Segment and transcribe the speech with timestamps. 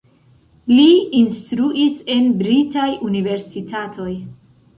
[0.77, 0.85] Li
[1.19, 4.11] instruis en britaj universitatoj.